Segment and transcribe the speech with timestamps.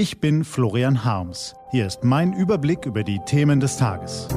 [0.00, 1.54] Ich bin Florian Harms.
[1.72, 4.28] Hier ist mein Überblick über die Themen des Tages.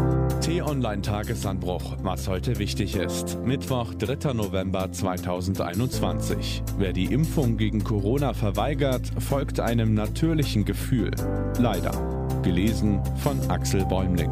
[0.41, 3.39] T-Online-Tagesanbruch, was heute wichtig ist.
[3.45, 4.33] Mittwoch, 3.
[4.33, 6.63] November 2021.
[6.77, 11.11] Wer die Impfung gegen Corona verweigert, folgt einem natürlichen Gefühl.
[11.59, 11.93] Leider.
[12.41, 14.31] Gelesen von Axel Bäumling.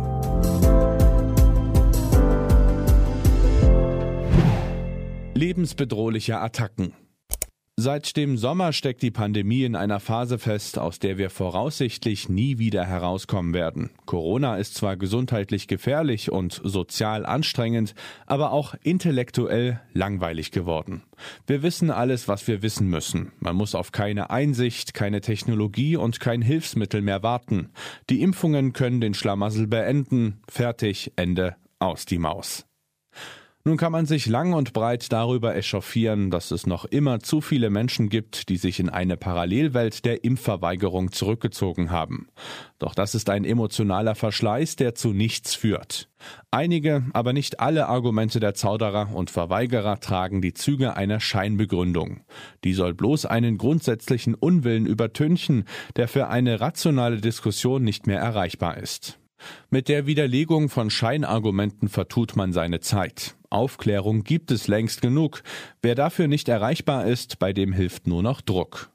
[5.34, 6.91] Lebensbedrohliche Attacken.
[7.84, 12.59] Seit dem Sommer steckt die Pandemie in einer Phase fest, aus der wir voraussichtlich nie
[12.59, 13.89] wieder herauskommen werden.
[14.05, 17.95] Corona ist zwar gesundheitlich gefährlich und sozial anstrengend,
[18.27, 21.02] aber auch intellektuell langweilig geworden.
[21.48, 23.31] Wir wissen alles, was wir wissen müssen.
[23.39, 27.72] Man muss auf keine Einsicht, keine Technologie und kein Hilfsmittel mehr warten.
[28.11, 30.39] Die Impfungen können den Schlamassel beenden.
[30.48, 32.67] Fertig, Ende, aus die Maus.
[33.63, 37.69] Nun kann man sich lang und breit darüber echauffieren, dass es noch immer zu viele
[37.69, 42.27] Menschen gibt, die sich in eine Parallelwelt der Impfverweigerung zurückgezogen haben.
[42.79, 46.09] Doch das ist ein emotionaler Verschleiß, der zu nichts führt.
[46.49, 52.21] Einige, aber nicht alle Argumente der Zauderer und Verweigerer tragen die Züge einer Scheinbegründung.
[52.64, 55.66] Die soll bloß einen grundsätzlichen Unwillen übertünchen,
[55.97, 59.19] der für eine rationale Diskussion nicht mehr erreichbar ist.
[59.69, 63.36] Mit der Widerlegung von Scheinargumenten vertut man seine Zeit.
[63.52, 65.44] Aufklärung gibt es längst genug.
[65.81, 68.91] Wer dafür nicht erreichbar ist, bei dem hilft nur noch Druck.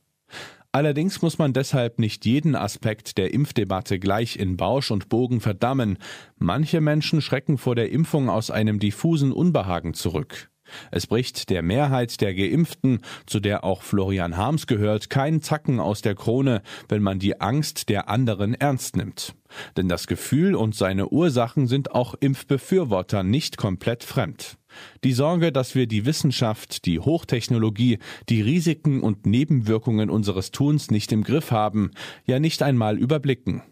[0.73, 5.97] Allerdings muss man deshalb nicht jeden Aspekt der Impfdebatte gleich in Bausch und Bogen verdammen.
[6.39, 10.51] Manche Menschen schrecken vor der Impfung aus einem diffusen Unbehagen zurück.
[10.91, 16.03] Es bricht der Mehrheit der Geimpften, zu der auch Florian Harms gehört, kein Zacken aus
[16.03, 19.35] der Krone, wenn man die Angst der anderen ernst nimmt.
[19.77, 24.59] Denn das Gefühl und seine Ursachen sind auch Impfbefürwortern nicht komplett fremd.
[25.05, 31.13] Die Sorge, dass wir die Wissenschaft, die Hochtechnologie, die Risiken und Nebenwirkungen unseres Tuns nicht
[31.13, 31.93] im Griff haben,
[32.27, 33.63] ja nicht einmal überblicken.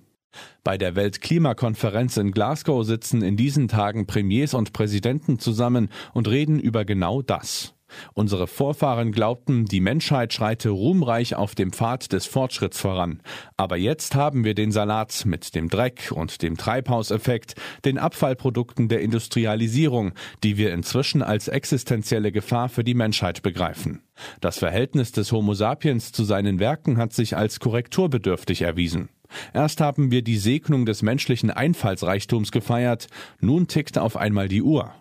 [0.63, 6.59] Bei der Weltklimakonferenz in Glasgow sitzen in diesen Tagen Premiers und Präsidenten zusammen und reden
[6.59, 7.75] über genau das.
[8.15, 13.21] Unsere Vorfahren glaubten, die Menschheit schreite ruhmreich auf dem Pfad des Fortschritts voran.
[13.57, 17.55] Aber jetzt haben wir den Salat mit dem Dreck und dem Treibhauseffekt,
[17.85, 24.03] den Abfallprodukten der Industrialisierung, die wir inzwischen als existenzielle Gefahr für die Menschheit begreifen.
[24.41, 29.09] Das Verhältnis des Homo sapiens zu seinen Werken hat sich als korrekturbedürftig erwiesen.
[29.53, 33.09] Erst haben wir die Segnung des menschlichen Einfallsreichtums gefeiert,
[33.41, 34.93] nun tickt auf einmal die Uhr.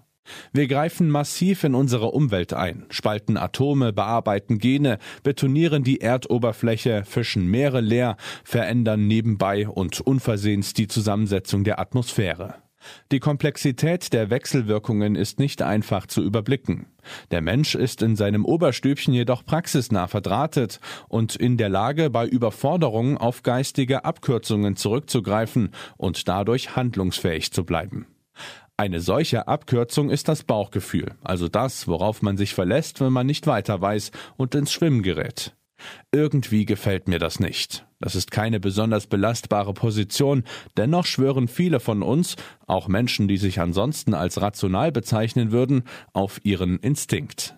[0.54, 7.48] Wir greifen massiv in unsere Umwelt ein, spalten Atome, bearbeiten Gene, betonieren die Erdoberfläche, fischen
[7.48, 12.56] Meere leer, verändern nebenbei und unversehens die Zusammensetzung der Atmosphäre.
[13.12, 16.88] Die Komplexität der Wechselwirkungen ist nicht einfach zu überblicken.
[17.32, 20.80] Der Mensch ist in seinem Oberstübchen jedoch praxisnah verdrahtet
[21.10, 28.08] und in der Lage, bei Überforderungen auf geistige Abkürzungen zurückzugreifen und dadurch handlungsfähig zu bleiben.
[28.76, 33.46] Eine solche Abkürzung ist das Bauchgefühl, also das, worauf man sich verlässt, wenn man nicht
[33.46, 35.56] weiter weiß und ins Schwimmen gerät.
[36.12, 37.86] Irgendwie gefällt mir das nicht.
[38.04, 40.44] Das ist keine besonders belastbare Position,
[40.76, 42.36] dennoch schwören viele von uns,
[42.68, 47.56] auch Menschen, die sich ansonsten als rational bezeichnen würden, auf ihren Instinkt.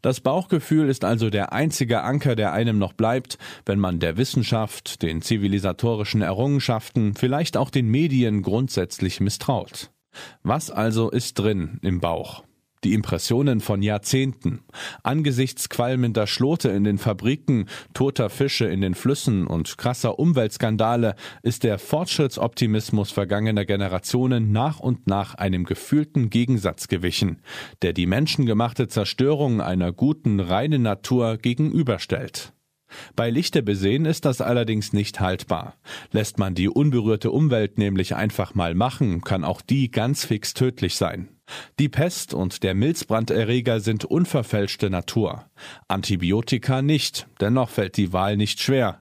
[0.00, 3.36] Das Bauchgefühl ist also der einzige Anker, der einem noch bleibt,
[3.66, 9.90] wenn man der Wissenschaft, den zivilisatorischen Errungenschaften, vielleicht auch den Medien grundsätzlich misstraut.
[10.44, 12.44] Was also ist drin im Bauch?
[12.82, 14.60] Die Impressionen von Jahrzehnten.
[15.02, 21.64] Angesichts qualmender Schlote in den Fabriken, toter Fische in den Flüssen und krasser Umweltskandale ist
[21.64, 27.42] der Fortschrittsoptimismus vergangener Generationen nach und nach einem gefühlten Gegensatz gewichen,
[27.82, 32.54] der die menschengemachte Zerstörung einer guten, reinen Natur gegenüberstellt.
[33.14, 35.74] Bei Lichte besehen ist das allerdings nicht haltbar.
[36.12, 40.96] Lässt man die unberührte Umwelt nämlich einfach mal machen, kann auch die ganz fix tödlich
[40.96, 41.28] sein.
[41.78, 45.46] Die Pest und der Milzbranderreger sind unverfälschte Natur.
[45.88, 49.00] Antibiotika nicht, dennoch fällt die Wahl nicht schwer.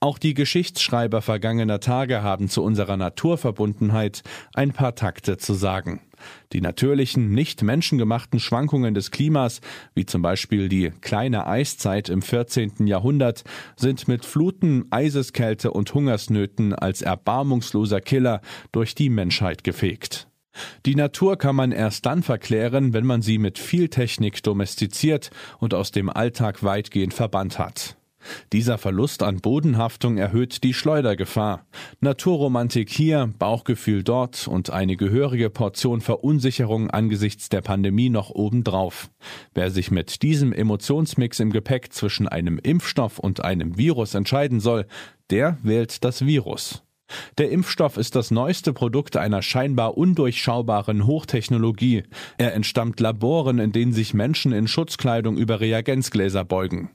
[0.00, 4.22] Auch die Geschichtsschreiber vergangener Tage haben zu unserer Naturverbundenheit
[4.54, 6.00] ein paar Takte zu sagen.
[6.52, 9.60] Die natürlichen, nicht menschengemachten Schwankungen des Klimas,
[9.94, 12.86] wie zum Beispiel die kleine Eiszeit im 14.
[12.86, 13.44] Jahrhundert,
[13.76, 18.40] sind mit Fluten, Eiseskälte und Hungersnöten als erbarmungsloser Killer
[18.72, 20.28] durch die Menschheit gefegt.
[20.86, 25.74] Die Natur kann man erst dann verklären, wenn man sie mit viel Technik domestiziert und
[25.74, 27.98] aus dem Alltag weitgehend verbannt hat.
[28.52, 31.66] Dieser Verlust an Bodenhaftung erhöht die Schleudergefahr.
[32.00, 39.10] Naturromantik hier, Bauchgefühl dort und eine gehörige Portion Verunsicherung angesichts der Pandemie noch obendrauf.
[39.54, 44.86] Wer sich mit diesem Emotionsmix im Gepäck zwischen einem Impfstoff und einem Virus entscheiden soll,
[45.30, 46.82] der wählt das Virus.
[47.38, 52.04] Der Impfstoff ist das neueste Produkt einer scheinbar undurchschaubaren Hochtechnologie.
[52.36, 56.90] Er entstammt Laboren, in denen sich Menschen in Schutzkleidung über Reagenzgläser beugen.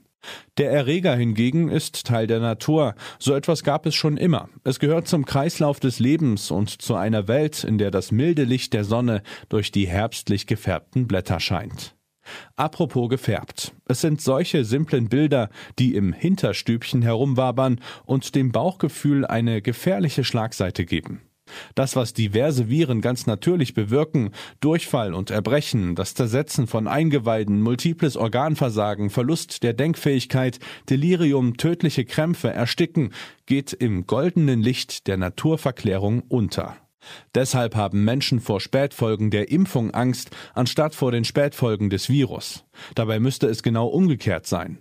[0.56, 2.94] Der Erreger hingegen ist Teil der Natur.
[3.18, 4.48] So etwas gab es schon immer.
[4.62, 8.72] Es gehört zum Kreislauf des Lebens und zu einer Welt, in der das milde Licht
[8.72, 11.94] der Sonne durch die herbstlich gefärbten Blätter scheint.
[12.56, 13.72] Apropos gefärbt.
[13.86, 20.84] Es sind solche simplen Bilder, die im Hinterstübchen herumwabern und dem Bauchgefühl eine gefährliche Schlagseite
[20.84, 21.22] geben.
[21.74, 24.30] Das, was diverse Viren ganz natürlich bewirken,
[24.60, 32.50] Durchfall und Erbrechen, das Zersetzen von Eingeweiden, multiples Organversagen, Verlust der Denkfähigkeit, Delirium, tödliche Krämpfe,
[32.50, 33.12] Ersticken,
[33.46, 36.76] geht im goldenen Licht der Naturverklärung unter.
[37.34, 42.64] Deshalb haben Menschen vor Spätfolgen der Impfung Angst, anstatt vor den Spätfolgen des Virus.
[42.94, 44.78] Dabei müsste es genau umgekehrt sein.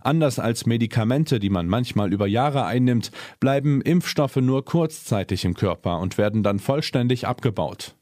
[0.00, 6.00] Anders als Medikamente, die man manchmal über Jahre einnimmt, bleiben Impfstoffe nur kurzzeitig im Körper
[6.00, 7.94] und werden dann vollständig abgebaut.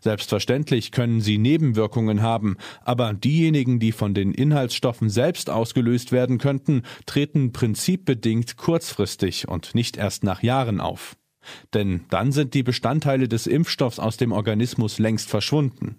[0.00, 6.82] Selbstverständlich können sie Nebenwirkungen haben, aber diejenigen, die von den Inhaltsstoffen selbst ausgelöst werden könnten,
[7.06, 11.16] treten prinzipbedingt kurzfristig und nicht erst nach Jahren auf.
[11.74, 15.96] Denn dann sind die Bestandteile des Impfstoffs aus dem Organismus längst verschwunden.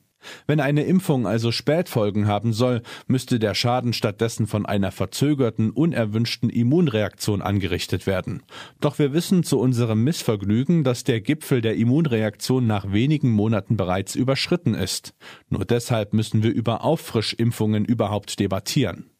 [0.48, 6.50] Wenn eine Impfung also Spätfolgen haben soll, müsste der Schaden stattdessen von einer verzögerten, unerwünschten
[6.50, 8.44] Immunreaktion angerichtet werden.
[8.82, 14.16] Doch wir wissen zu unserem Missvergnügen, dass der Gipfel der Immunreaktion nach wenigen Monaten bereits
[14.16, 15.14] überschritten ist.
[15.50, 19.12] Nur deshalb müssen wir über Auffrischimpfungen überhaupt debattieren.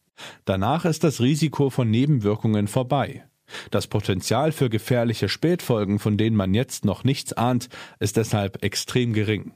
[0.44, 3.24] Danach ist das Risiko von Nebenwirkungen vorbei.
[3.70, 7.68] Das Potenzial für gefährliche Spätfolgen, von denen man jetzt noch nichts ahnt,
[7.98, 9.52] ist deshalb extrem gering.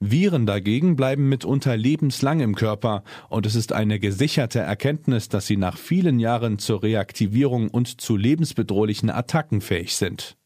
[0.00, 5.56] Viren dagegen bleiben mitunter lebenslang im Körper und es ist eine gesicherte Erkenntnis, dass sie
[5.56, 10.36] nach vielen Jahren zur Reaktivierung und zu lebensbedrohlichen Attacken fähig sind.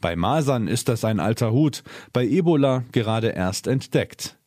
[0.00, 4.37] Bei Masern ist das ein alter Hut, bei Ebola gerade erst entdeckt.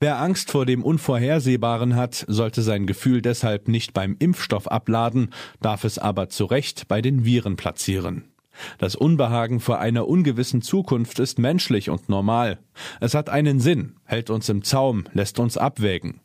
[0.00, 5.30] Wer Angst vor dem Unvorhersehbaren hat, sollte sein Gefühl deshalb nicht beim Impfstoff abladen,
[5.60, 8.28] darf es aber zu Recht bei den Viren platzieren.
[8.78, 12.60] Das Unbehagen vor einer ungewissen Zukunft ist menschlich und normal.
[13.00, 16.20] Es hat einen Sinn, hält uns im Zaum, lässt uns abwägen.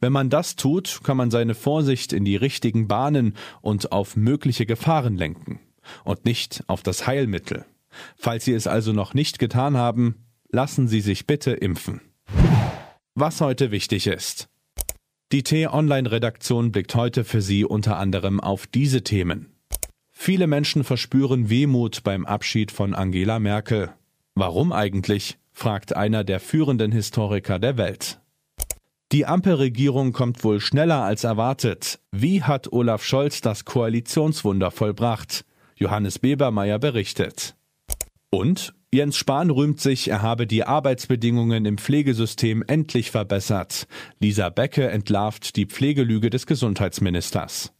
[0.00, 4.66] Wenn man das tut, kann man seine Vorsicht in die richtigen Bahnen und auf mögliche
[4.66, 5.60] Gefahren lenken
[6.02, 7.66] und nicht auf das Heilmittel.
[8.16, 12.00] Falls Sie es also noch nicht getan haben, lassen Sie sich bitte impfen.
[13.14, 14.48] Was heute wichtig ist.
[15.32, 19.52] Die T-Online-Redaktion blickt heute für Sie unter anderem auf diese Themen.
[20.10, 23.92] Viele Menschen verspüren Wehmut beim Abschied von Angela Merkel.
[24.34, 25.36] Warum eigentlich?
[25.52, 28.18] fragt einer der führenden Historiker der Welt.
[29.12, 32.00] Die Ampelregierung kommt wohl schneller als erwartet.
[32.12, 35.44] Wie hat Olaf Scholz das Koalitionswunder vollbracht?
[35.76, 37.56] Johannes Bebermeier berichtet.
[38.30, 43.86] Und Jens Spahn rühmt sich, er habe die Arbeitsbedingungen im Pflegesystem endlich verbessert.
[44.20, 47.72] Lisa Becke entlarvt die Pflegelüge des Gesundheitsministers.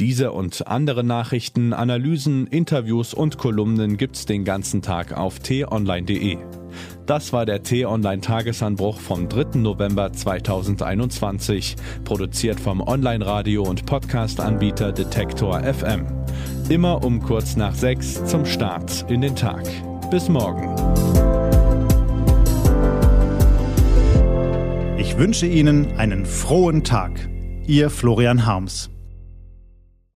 [0.00, 6.38] Diese und andere Nachrichten, Analysen, Interviews und Kolumnen gibt's den ganzen Tag auf t-online.de.
[7.04, 9.58] Das war der T-Online Tagesanbruch vom 3.
[9.58, 16.06] November 2021, produziert vom Online-Radio und Podcast-Anbieter Detektor FM.
[16.70, 19.64] Immer um kurz nach sechs zum Start in den Tag.
[20.14, 20.76] Bis morgen.
[24.96, 27.10] Ich wünsche Ihnen einen frohen Tag.
[27.66, 28.93] Ihr Florian Harms.